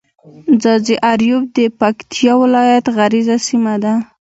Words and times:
ځاځي 0.61 0.95
اريوب 1.11 1.43
د 1.57 1.59
پکتيا 1.79 2.33
ولايت 2.41 2.85
غرييزه 2.97 3.37
سيمه 3.47 3.73
ده. 3.83 3.93